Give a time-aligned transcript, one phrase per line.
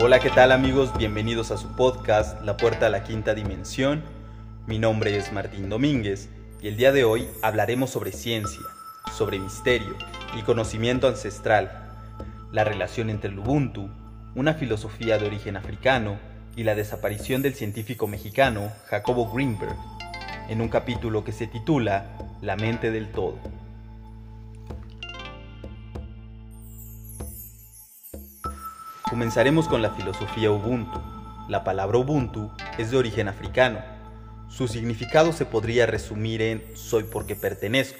[0.00, 0.96] Hola, ¿qué tal amigos?
[0.96, 4.04] Bienvenidos a su podcast La Puerta a la Quinta Dimensión.
[4.64, 6.28] Mi nombre es Martín Domínguez
[6.62, 8.62] y el día de hoy hablaremos sobre ciencia,
[9.12, 9.96] sobre misterio
[10.38, 11.96] y conocimiento ancestral,
[12.52, 13.90] la relación entre el Ubuntu,
[14.36, 16.16] una filosofía de origen africano
[16.54, 19.74] y la desaparición del científico mexicano Jacobo Greenberg,
[20.48, 23.36] en un capítulo que se titula La mente del todo.
[29.10, 31.00] Comenzaremos con la filosofía Ubuntu.
[31.48, 33.78] La palabra Ubuntu es de origen africano.
[34.50, 37.98] Su significado se podría resumir en soy porque pertenezco,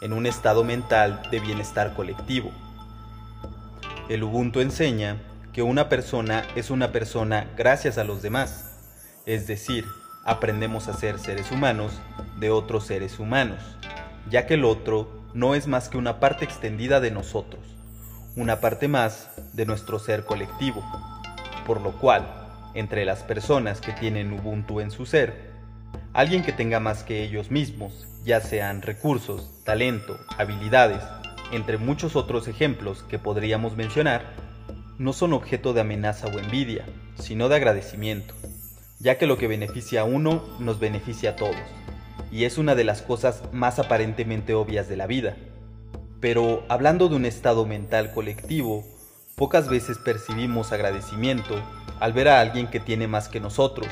[0.00, 2.50] en un estado mental de bienestar colectivo.
[4.08, 5.20] El Ubuntu enseña
[5.52, 8.70] que una persona es una persona gracias a los demás,
[9.26, 9.84] es decir,
[10.24, 12.00] aprendemos a ser seres humanos
[12.40, 13.60] de otros seres humanos,
[14.30, 17.81] ya que el otro no es más que una parte extendida de nosotros
[18.34, 20.82] una parte más de nuestro ser colectivo,
[21.66, 22.26] por lo cual,
[22.74, 25.50] entre las personas que tienen Ubuntu en su ser,
[26.14, 31.02] alguien que tenga más que ellos mismos, ya sean recursos, talento, habilidades,
[31.52, 34.32] entre muchos otros ejemplos que podríamos mencionar,
[34.98, 36.86] no son objeto de amenaza o envidia,
[37.18, 38.34] sino de agradecimiento,
[38.98, 41.56] ya que lo que beneficia a uno nos beneficia a todos,
[42.30, 45.36] y es una de las cosas más aparentemente obvias de la vida
[46.22, 48.84] pero hablando de un estado mental colectivo,
[49.34, 51.60] pocas veces percibimos agradecimiento
[51.98, 53.88] al ver a alguien que tiene más que nosotros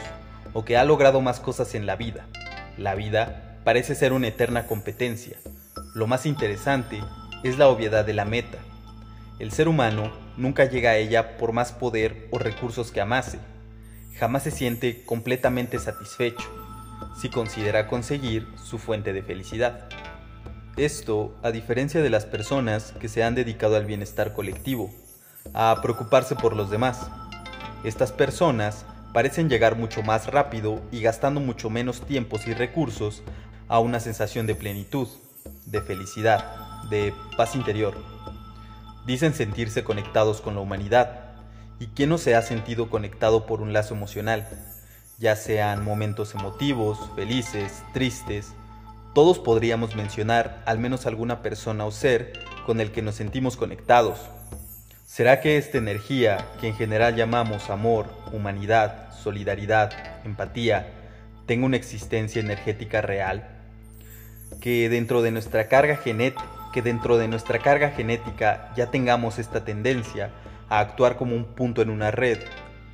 [0.52, 2.28] o que ha logrado más cosas en la vida.
[2.78, 5.38] La vida parece ser una eterna competencia.
[5.92, 7.02] Lo más interesante
[7.42, 8.58] es la obviedad de la meta.
[9.40, 13.40] El ser humano nunca llega a ella por más poder o recursos que amase.
[14.20, 16.48] Jamás se siente completamente satisfecho
[17.20, 19.88] si considera conseguir su fuente de felicidad.
[20.80, 24.90] Esto, a diferencia de las personas que se han dedicado al bienestar colectivo,
[25.52, 27.10] a preocuparse por los demás.
[27.84, 33.22] Estas personas parecen llegar mucho más rápido y gastando mucho menos tiempos y recursos
[33.68, 35.06] a una sensación de plenitud,
[35.66, 37.94] de felicidad, de paz interior.
[39.04, 41.34] Dicen sentirse conectados con la humanidad,
[41.78, 44.48] y quién no se ha sentido conectado por un lazo emocional,
[45.18, 48.54] ya sean momentos emotivos, felices, tristes,
[49.14, 52.32] todos podríamos mencionar al menos alguna persona o ser
[52.64, 54.20] con el que nos sentimos conectados.
[55.04, 59.90] ¿Será que esta energía, que en general llamamos amor, humanidad, solidaridad,
[60.24, 60.92] empatía,
[61.46, 63.48] tenga una existencia energética real?
[64.60, 69.64] Que dentro de nuestra carga genética, que dentro de nuestra carga genética ya tengamos esta
[69.64, 70.30] tendencia
[70.68, 72.38] a actuar como un punto en una red,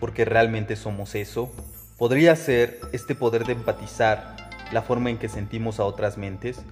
[0.01, 1.53] porque realmente somos eso?
[1.99, 6.63] ¿Podría ser este poder de empatizar la forma en que sentimos a otras mentes?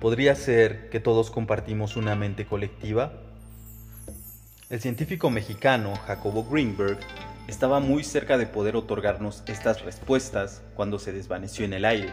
[0.00, 3.12] ¿Podría ser que todos compartimos una mente colectiva?
[4.68, 6.98] El científico mexicano Jacobo Greenberg
[7.48, 12.12] estaba muy cerca de poder otorgarnos estas respuestas cuando se desvaneció en el aire.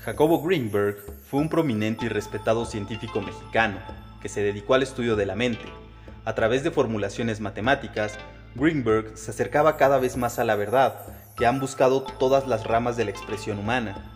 [0.00, 0.96] Jacobo Greenberg
[1.30, 3.78] fue un prominente y respetado científico mexicano
[4.20, 5.64] que se dedicó al estudio de la mente.
[6.24, 8.18] A través de formulaciones matemáticas,
[8.56, 12.96] Greenberg se acercaba cada vez más a la verdad que han buscado todas las ramas
[12.96, 14.12] de la expresión humana,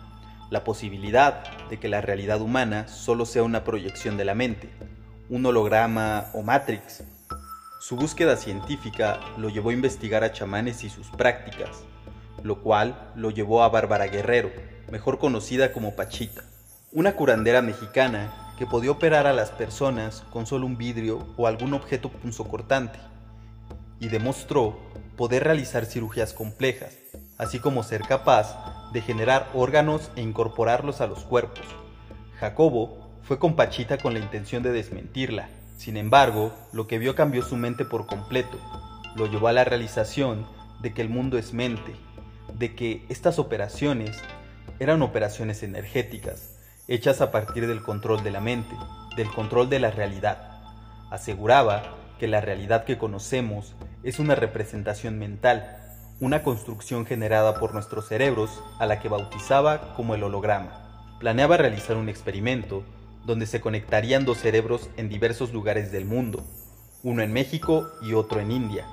[0.49, 4.69] la posibilidad de que la realidad humana solo sea una proyección de la mente,
[5.29, 7.03] un holograma o matrix.
[7.79, 11.83] Su búsqueda científica lo llevó a investigar a chamanes y sus prácticas,
[12.43, 14.51] lo cual lo llevó a Bárbara Guerrero,
[14.91, 16.43] mejor conocida como Pachita,
[16.91, 21.73] una curandera mexicana que podía operar a las personas con solo un vidrio o algún
[21.73, 22.99] objeto punzocortante,
[23.99, 24.79] y demostró
[25.15, 26.95] poder realizar cirugías complejas,
[27.37, 31.65] así como ser capaz de generar órganos e incorporarlos a los cuerpos.
[32.39, 35.49] Jacobo fue con Pachita con la intención de desmentirla.
[35.77, 38.57] Sin embargo, lo que vio cambió su mente por completo.
[39.15, 40.45] Lo llevó a la realización
[40.81, 41.95] de que el mundo es mente,
[42.53, 44.17] de que estas operaciones
[44.79, 46.55] eran operaciones energéticas,
[46.87, 48.75] hechas a partir del control de la mente,
[49.15, 50.61] del control de la realidad.
[51.11, 51.83] Aseguraba
[52.19, 55.86] que la realidad que conocemos es una representación mental,
[56.19, 61.15] una construcción generada por nuestros cerebros a la que bautizaba como el holograma.
[61.19, 62.83] Planeaba realizar un experimento
[63.23, 66.43] donde se conectarían dos cerebros en diversos lugares del mundo,
[67.03, 68.87] uno en México y otro en India.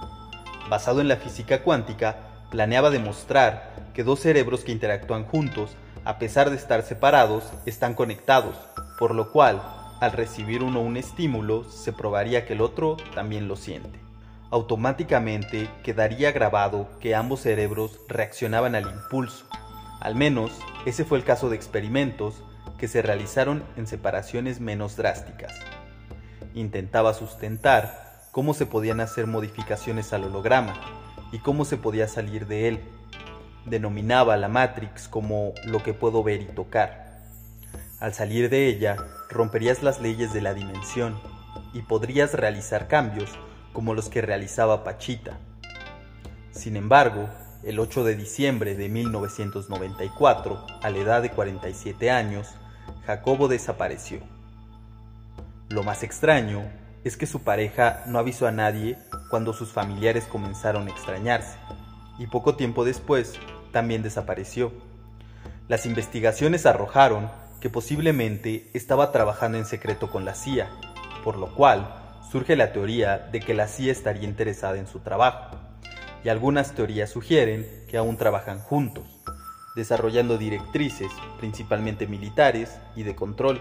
[0.69, 5.71] Basado en la física cuántica, planeaba demostrar que dos cerebros que interactúan juntos,
[6.05, 8.57] a pesar de estar separados, están conectados,
[8.99, 9.63] por lo cual,
[10.01, 14.04] al recibir uno un estímulo, se probaría que el otro también lo siente
[14.55, 19.47] automáticamente quedaría grabado que ambos cerebros reaccionaban al impulso.
[19.99, 20.53] Al menos
[20.87, 22.41] ese fue el caso de experimentos
[22.79, 25.59] que se realizaron en separaciones menos drásticas.
[26.55, 30.75] Intentaba sustentar cómo se podían hacer modificaciones al holograma
[31.33, 32.81] y cómo se podía salir de él.
[33.65, 37.25] Denominaba la Matrix como lo que puedo ver y tocar.
[37.99, 38.99] Al salir de ella,
[39.31, 41.19] romperías las leyes de la dimensión
[41.73, 43.37] y podrías realizar cambios
[43.75, 45.39] como los que realizaba Pachita.
[46.53, 47.29] Sin embargo,
[47.65, 52.55] el 8 de diciembre de 1994, a la edad de 47 años,
[53.05, 54.21] Jacobo desapareció.
[55.69, 56.63] Lo más extraño
[57.03, 58.97] es que su pareja no avisó a nadie
[59.29, 61.59] cuando sus familiares comenzaron a extrañarse,
[62.19, 63.35] y poco tiempo después
[63.73, 64.73] también desapareció.
[65.67, 67.29] Las investigaciones arrojaron
[67.61, 70.71] que posiblemente estaba trabajando en secreto con la CIA,
[71.25, 72.04] por lo cual
[72.35, 75.57] surge la teoría de que la CIA estaría interesada en su trabajo,
[76.25, 79.05] y algunas teorías sugieren que aún trabajan juntos,
[79.77, 83.61] desarrollando directrices, principalmente militares y de control,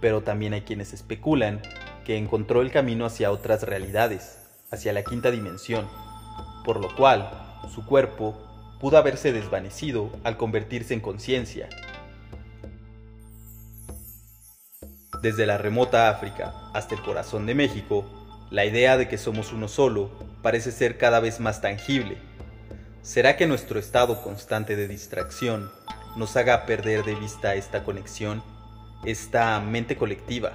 [0.00, 1.60] pero también hay quienes especulan
[2.04, 4.38] que encontró el camino hacia otras realidades,
[4.70, 5.88] hacia la quinta dimensión,
[6.64, 7.28] por lo cual
[7.74, 8.40] su cuerpo
[8.78, 11.68] pudo haberse desvanecido al convertirse en conciencia.
[15.22, 18.04] Desde la remota África hasta el corazón de México,
[18.50, 20.10] la idea de que somos uno solo
[20.42, 22.18] parece ser cada vez más tangible.
[23.02, 25.70] ¿Será que nuestro estado constante de distracción
[26.16, 28.42] nos haga perder de vista esta conexión,
[29.04, 30.52] esta mente colectiva?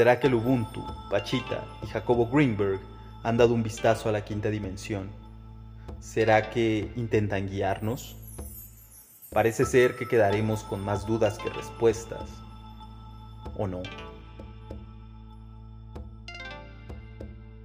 [0.00, 2.80] ¿Será que Ubuntu, Pachita y Jacobo Greenberg
[3.22, 5.10] han dado un vistazo a la quinta dimensión?
[6.00, 8.16] ¿Será que intentan guiarnos?
[9.30, 12.30] Parece ser que quedaremos con más dudas que respuestas.
[13.58, 13.82] ¿O no?